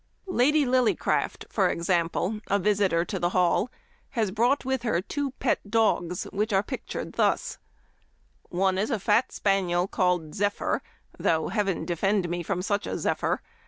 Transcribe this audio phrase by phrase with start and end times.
[0.25, 3.69] Lady Lillycraft, for example, a visitor to the Hall,
[4.09, 7.59] has brought with her two pet dogs which are pictured thus:"
[8.49, 10.81] One is a fat spaniel called Zephyr,
[11.19, 13.43] though heaven defend me from such a Zephyr